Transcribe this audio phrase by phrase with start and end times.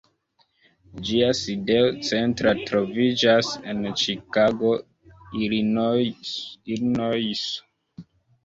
[1.09, 4.73] Ĝia sidejo centra troviĝas en Ĉikago,
[5.49, 7.63] Ilinojso.